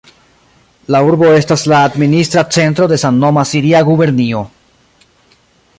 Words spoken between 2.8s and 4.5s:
de samnoma siria gubernio.